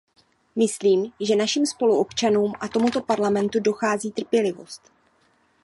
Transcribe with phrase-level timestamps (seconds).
[0.55, 4.91] Myslím, že našim spoluobčanům a tomuto Parlamentu dochází trpělivost.